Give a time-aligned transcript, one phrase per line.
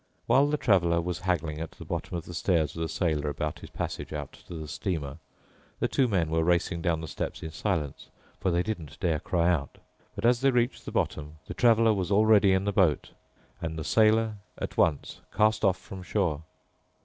[0.25, 3.59] While the Traveler was haggling at the bottom of the stairs with a sailor about
[3.59, 5.19] his passage out to the steamer,
[5.79, 8.07] the two men were racing down the steps in silence,
[8.39, 9.77] for they didn't dare cry out.
[10.15, 13.11] But as they reached the bottom, the Traveler was already in the boat,
[13.61, 16.41] and the sailor at once cast off from shore.